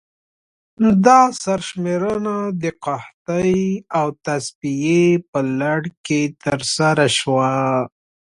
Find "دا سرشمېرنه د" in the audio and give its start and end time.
1.05-2.63